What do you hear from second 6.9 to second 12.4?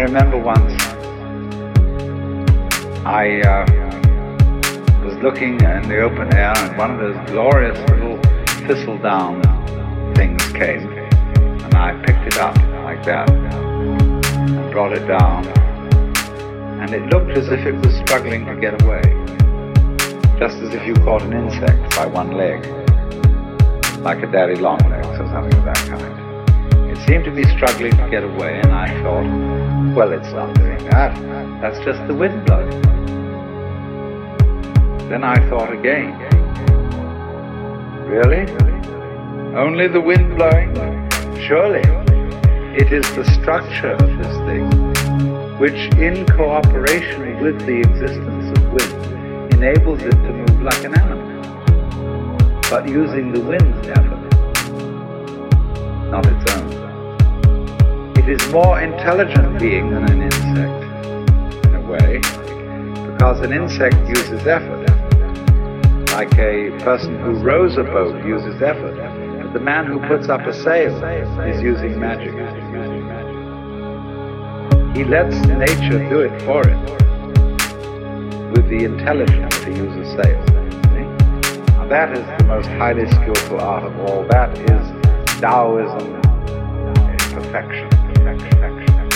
of those glorious little thistledown things came and I picked it